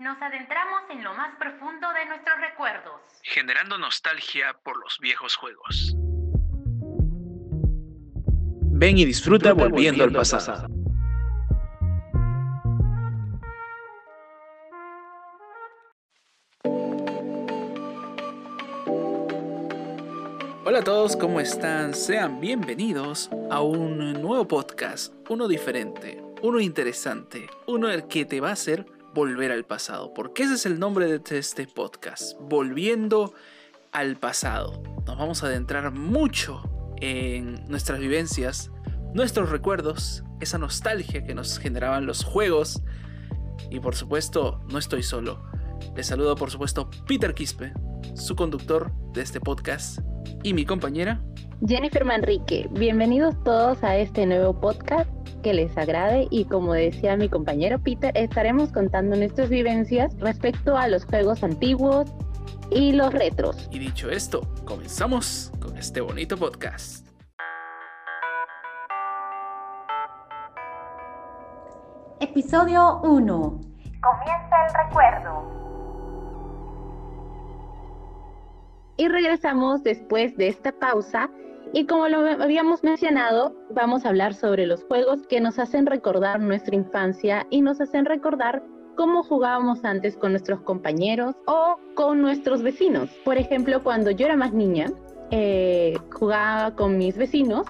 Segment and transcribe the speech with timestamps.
[0.00, 5.94] nos adentramos en lo más profundo de nuestros recuerdos, generando nostalgia por los viejos juegos.
[8.72, 10.66] Ven y disfruta, volviendo, al pasado.
[20.64, 21.92] Hola a todos, ¿cómo están?
[21.92, 28.52] Sean bienvenidos a un nuevo podcast, uno diferente, uno interesante, uno que te va a
[28.52, 33.34] hacer volver al pasado, porque ese es el nombre de este podcast, volviendo
[33.92, 34.82] al pasado.
[35.06, 36.62] Nos vamos a adentrar mucho
[37.00, 38.70] en nuestras vivencias,
[39.14, 42.82] nuestros recuerdos, esa nostalgia que nos generaban los juegos.
[43.70, 45.42] Y por supuesto, no estoy solo.
[45.96, 47.72] Les saludo por supuesto Peter Quispe,
[48.14, 49.98] su conductor de este podcast,
[50.42, 51.22] y mi compañera
[51.66, 52.68] Jennifer Manrique.
[52.70, 55.10] Bienvenidos todos a este nuevo podcast
[55.42, 60.88] que les agrade y como decía mi compañero Peter, estaremos contando nuestras vivencias respecto a
[60.88, 62.10] los juegos antiguos
[62.70, 63.68] y los retros.
[63.70, 67.06] Y dicho esto, comenzamos con este bonito podcast.
[72.20, 73.60] Episodio 1.
[74.00, 75.60] Comienza el recuerdo.
[78.96, 81.30] Y regresamos después de esta pausa
[81.72, 86.40] y como lo habíamos mencionado, vamos a hablar sobre los juegos que nos hacen recordar
[86.40, 88.62] nuestra infancia y nos hacen recordar
[88.96, 93.08] cómo jugábamos antes con nuestros compañeros o con nuestros vecinos.
[93.24, 94.86] Por ejemplo, cuando yo era más niña,
[95.30, 97.66] eh, jugaba con mis vecinos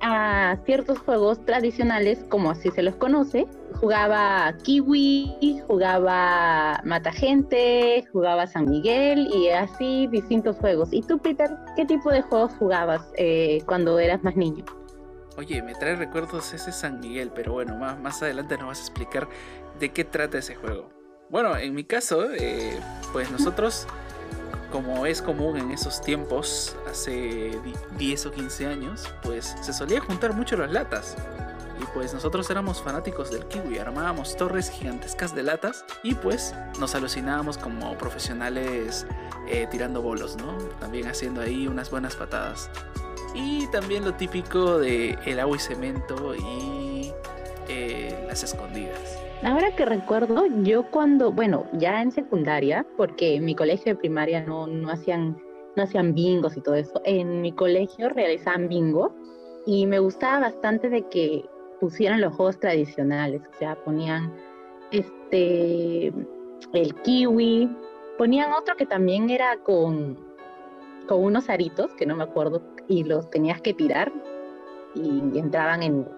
[0.00, 3.46] a ciertos juegos tradicionales, como así se los conoce.
[3.80, 10.88] Jugaba Kiwi, jugaba Mata Gente, jugaba San Miguel y así distintos juegos.
[10.92, 14.64] ¿Y tú, Peter, qué tipo de juegos jugabas eh, cuando eras más niño?
[15.36, 18.82] Oye, me trae recuerdos ese San Miguel, pero bueno, más, más adelante nos vas a
[18.82, 19.28] explicar
[19.78, 20.88] de qué trata ese juego.
[21.30, 22.80] Bueno, en mi caso, eh,
[23.12, 23.86] pues nosotros
[24.70, 27.58] como es común en esos tiempos, hace
[27.96, 31.16] 10 o 15 años, pues se solía juntar mucho las latas.
[31.80, 36.94] Y pues nosotros éramos fanáticos del kiwi, armábamos torres gigantescas de latas y pues nos
[36.96, 39.06] alucinábamos como profesionales
[39.46, 40.58] eh, tirando bolos, ¿no?
[40.80, 42.68] También haciendo ahí unas buenas patadas.
[43.34, 47.12] Y también lo típico de el agua y cemento y
[47.68, 49.17] eh, las escondidas.
[49.42, 54.42] Ahora que recuerdo, yo cuando, bueno, ya en secundaria, porque en mi colegio de primaria
[54.44, 55.36] no, no hacían
[55.78, 57.00] no hacían bingos y todo eso.
[57.04, 59.14] En mi colegio realizaban bingo
[59.64, 61.44] y me gustaba bastante de que
[61.80, 64.34] pusieran los juegos tradicionales, o sea, ponían
[64.90, 66.12] este
[66.72, 67.70] el kiwi,
[68.18, 70.18] ponían otro que también era con,
[71.06, 74.12] con unos aritos, que no me acuerdo, y los tenías que tirar
[74.96, 76.08] y entraban en,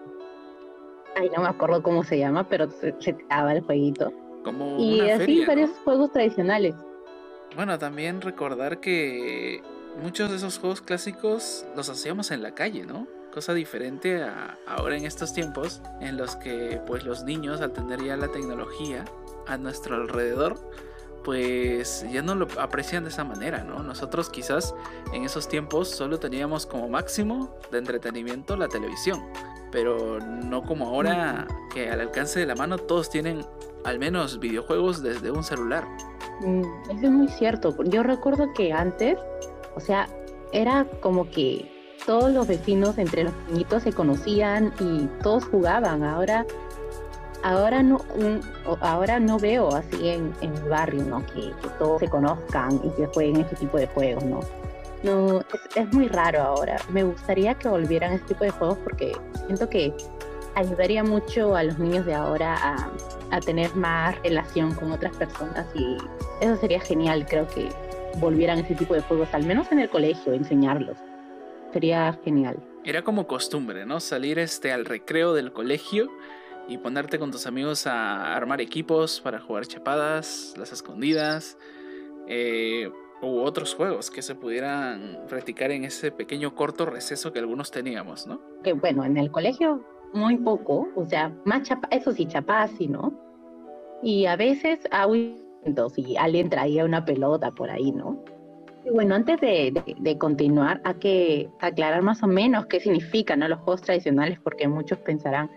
[1.21, 4.11] Ay, no me acuerdo cómo se llama, pero se, se daba el jueguito.
[4.43, 6.75] Como y así varios juegos tradicionales.
[7.55, 9.63] Bueno, también recordar que
[10.03, 13.07] muchos de esos juegos clásicos los hacíamos en la calle, ¿no?
[13.35, 18.03] Cosa diferente a ahora en estos tiempos en los que pues los niños al tener
[18.03, 19.05] ya la tecnología
[19.47, 20.55] a nuestro alrededor
[21.23, 23.83] pues ya no lo aprecian de esa manera, ¿no?
[23.83, 24.75] Nosotros quizás
[25.13, 29.21] en esos tiempos solo teníamos como máximo de entretenimiento la televisión
[29.71, 33.45] pero no como ahora que al alcance de la mano todos tienen
[33.85, 35.87] al menos videojuegos desde un celular.
[36.41, 37.75] Mm, eso es muy cierto.
[37.85, 39.19] Yo recuerdo que antes,
[39.75, 40.09] o sea,
[40.53, 41.71] era como que
[42.07, 46.03] todos los vecinos entre los niñitos se conocían y todos jugaban.
[46.03, 46.47] Ahora,
[47.43, 51.25] ahora no, mm, ahora no veo así en, en mi barrio, ¿no?
[51.27, 54.41] Que, que, todos se conozcan y que jueguen este tipo de juegos, ¿no?
[55.03, 55.41] No,
[55.75, 56.77] es, muy raro ahora.
[56.91, 59.13] Me gustaría que volvieran este tipo de juegos porque
[59.47, 59.95] siento que
[60.55, 62.91] ayudaría mucho a los niños de ahora a,
[63.31, 65.97] a tener más relación con otras personas y
[66.41, 67.27] eso sería genial.
[67.29, 67.69] Creo que
[68.19, 70.99] volvieran este tipo de juegos, al menos en el colegio, enseñarlos.
[71.73, 72.59] Sería genial.
[72.85, 74.01] Era como costumbre, ¿no?
[74.01, 76.11] Salir este al recreo del colegio
[76.67, 81.59] y ponerte con tus amigos a armar equipos para jugar chapadas, las escondidas.
[82.27, 82.91] Eh,
[83.23, 88.27] u otros juegos que se pudieran practicar en ese pequeño corto receso que algunos teníamos,
[88.27, 88.41] ¿no?
[88.63, 92.89] Que bueno, en el colegio muy poco, o sea, más chapa, eso sí, chapas, sí,
[92.89, 93.13] ¿no?
[94.03, 94.81] Y a veces
[95.65, 98.23] entonces, y alguien traía una pelota por ahí, ¿no?
[98.85, 103.49] Y bueno, antes de, de, continuar, hay que aclarar más o menos qué significan ¿no?
[103.49, 105.51] los juegos tradicionales, porque muchos pensarán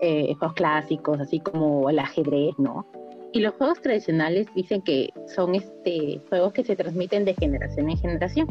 [0.00, 2.86] eh, juegos clásicos, así como el ajedrez, ¿no?
[3.32, 7.98] Y los juegos tradicionales dicen que son este, juegos que se transmiten de generación en
[7.98, 8.48] generación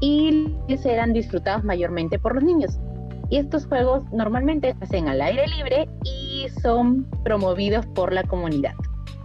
[0.00, 2.78] y serán disfrutados mayormente por los niños.
[3.30, 8.74] Y estos juegos normalmente se hacen al aire libre y son promovidos por la comunidad.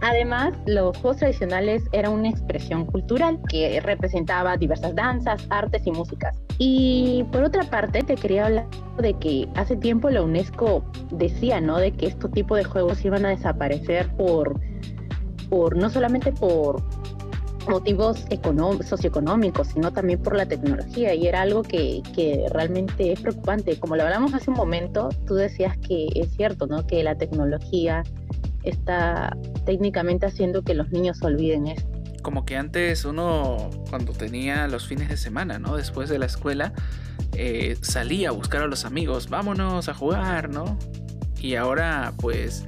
[0.00, 6.36] Además, los juegos tradicionales eran una expresión cultural que representaba diversas danzas, artes y músicas.
[6.58, 8.66] Y por otra parte, te quería hablar
[8.98, 11.78] de que hace tiempo la UNESCO decía, ¿no?
[11.78, 14.58] De que este tipo de juegos iban a desaparecer por,
[15.50, 16.82] por no solamente por
[17.68, 18.24] motivos
[18.84, 21.14] socioeconómicos, sino también por la tecnología.
[21.14, 23.78] Y era algo que, que, realmente es preocupante.
[23.78, 26.86] Como lo hablamos hace un momento, tú decías que es cierto, ¿no?
[26.86, 28.02] Que la tecnología
[28.62, 31.88] está técnicamente haciendo que los niños olviden esto.
[32.22, 35.76] Como que antes uno, cuando tenía los fines de semana, ¿no?
[35.76, 36.72] Después de la escuela,
[37.34, 40.78] eh, salía a buscar a los amigos, vámonos a jugar, ¿no?
[41.40, 42.66] Y ahora, pues,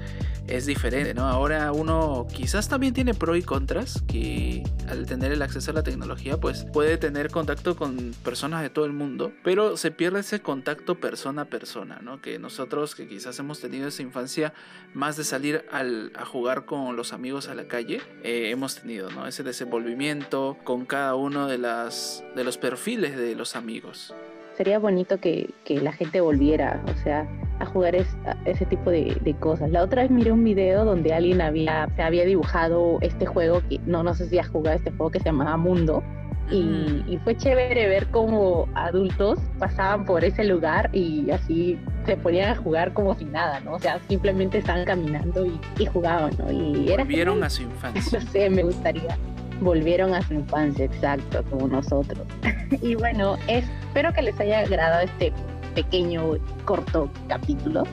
[0.56, 1.26] es diferente, ¿no?
[1.28, 5.82] Ahora uno quizás también tiene pro y contras, que al tener el acceso a la
[5.82, 10.40] tecnología, pues puede tener contacto con personas de todo el mundo, pero se pierde ese
[10.40, 12.20] contacto persona a persona, ¿no?
[12.20, 14.52] Que nosotros que quizás hemos tenido esa infancia
[14.93, 19.10] más de salir al, a jugar con los amigos a la calle, eh, hemos tenido,
[19.10, 19.26] ¿no?
[19.26, 24.14] Ese desenvolvimiento con cada uno de, las, de los perfiles de los amigos
[24.56, 27.26] sería bonito que, la gente volviera, o sea,
[27.62, 29.70] a jugar ese tipo de, de, cosas.
[29.70, 34.03] La otra vez miré un video donde alguien había, había dibujado este juego, que no,
[34.03, 36.03] no sé si has jugado este juego que se llamaba Mundo.
[36.50, 42.50] Y, y, fue chévere ver cómo adultos pasaban por ese lugar y así se ponían
[42.50, 43.75] a jugar como si nada, ¿no?
[43.75, 46.53] O sea, simplemente estaban caminando y, y jugaban, ¿no?
[46.53, 48.19] Y Volvieron a su infancia.
[48.20, 49.17] no sé, me gustaría
[49.61, 52.26] volvieron a su infancia, exacto, como nosotros.
[52.82, 55.32] y bueno, espero que les haya agradado este
[55.74, 56.34] pequeño,
[56.64, 57.84] corto capítulo.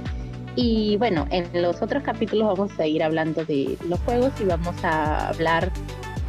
[0.56, 4.76] Y bueno, en los otros capítulos vamos a ir hablando de los juegos y vamos
[4.84, 5.72] a hablar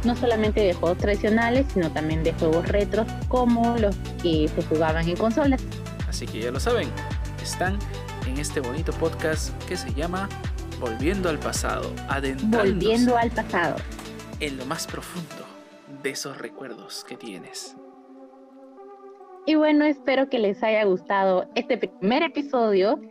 [0.03, 5.07] no solamente de juegos tradicionales, sino también de juegos retros como los que se jugaban
[5.07, 5.61] en consolas.
[6.07, 6.89] Así que ya lo saben,
[7.41, 7.77] están
[8.27, 10.29] en este bonito podcast que se llama
[10.79, 11.91] Volviendo al pasado,
[12.45, 13.75] Volviendo al pasado
[14.39, 15.45] en lo más profundo
[16.01, 17.75] de esos recuerdos que tienes.
[19.45, 23.01] Y bueno, espero que les haya gustado este primer episodio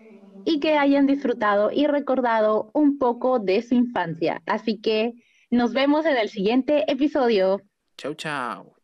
[0.44, 4.42] y que hayan disfrutado y recordado un poco de su infancia.
[4.46, 5.12] Así que
[5.50, 7.60] nos vemos en el siguiente episodio.
[7.96, 8.79] Chau, chau.